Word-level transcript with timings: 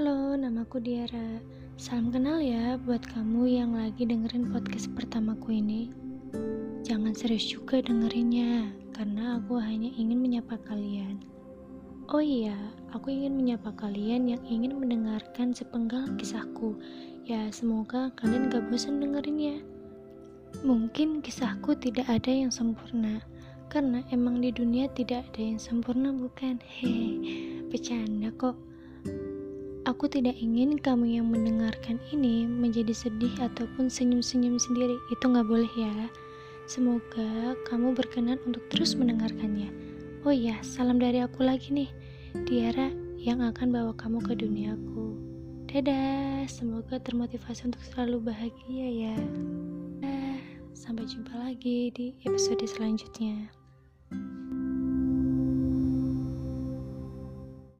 namaku 0.00 0.80
Diara. 0.80 1.44
Salam 1.76 2.08
kenal 2.08 2.40
ya 2.40 2.80
buat 2.80 3.04
kamu 3.04 3.60
yang 3.60 3.76
lagi 3.76 4.08
dengerin 4.08 4.48
podcast 4.48 4.88
pertamaku 4.96 5.60
ini. 5.60 5.92
Jangan 6.80 7.12
serius 7.12 7.44
juga 7.44 7.84
dengerinnya, 7.84 8.72
karena 8.96 9.36
aku 9.36 9.60
hanya 9.60 9.92
ingin 9.92 10.24
menyapa 10.24 10.56
kalian. 10.64 11.20
Oh 12.08 12.24
iya, 12.24 12.56
aku 12.96 13.12
ingin 13.12 13.36
menyapa 13.36 13.76
kalian 13.76 14.24
yang 14.24 14.40
ingin 14.48 14.80
mendengarkan 14.80 15.52
sepenggal 15.52 16.08
kisahku. 16.16 16.80
Ya, 17.28 17.52
semoga 17.52 18.08
kalian 18.16 18.48
gak 18.48 18.72
bosan 18.72 19.04
dengerinnya. 19.04 19.60
Mungkin 20.64 21.20
kisahku 21.20 21.76
tidak 21.76 22.08
ada 22.08 22.32
yang 22.32 22.48
sempurna, 22.48 23.20
karena 23.68 24.00
emang 24.08 24.40
di 24.40 24.48
dunia 24.48 24.88
tidak 24.96 25.28
ada 25.28 25.44
yang 25.44 25.60
sempurna 25.60 26.08
bukan? 26.08 26.56
Hehe, 26.64 27.68
bercanda 27.68 28.32
kok. 28.40 28.56
Aku 29.90 30.06
tidak 30.06 30.38
ingin 30.38 30.78
kamu 30.78 31.18
yang 31.18 31.26
mendengarkan 31.34 31.98
ini 32.14 32.46
menjadi 32.46 32.94
sedih 32.94 33.34
ataupun 33.42 33.90
senyum-senyum 33.90 34.54
sendiri. 34.54 34.94
Itu 35.10 35.26
nggak 35.26 35.50
boleh 35.50 35.66
ya. 35.74 36.06
Semoga 36.70 37.58
kamu 37.66 37.98
berkenan 37.98 38.38
untuk 38.46 38.62
terus 38.70 38.94
mendengarkannya. 38.94 39.66
Oh 40.22 40.30
iya, 40.30 40.62
salam 40.62 41.02
dari 41.02 41.18
aku 41.18 41.42
lagi 41.42 41.74
nih, 41.74 41.90
Tiara 42.46 42.94
yang 43.18 43.42
akan 43.42 43.74
bawa 43.74 43.90
kamu 43.98 44.22
ke 44.22 44.38
duniaku. 44.38 45.18
Dadah, 45.66 46.46
semoga 46.46 47.02
termotivasi 47.02 47.74
untuk 47.74 47.82
selalu 47.90 48.30
bahagia 48.30 49.10
ya. 49.10 49.16
Sampai 50.70 51.02
jumpa 51.10 51.34
lagi 51.34 51.90
di 51.90 52.14
episode 52.22 52.62
selanjutnya. 52.62 53.50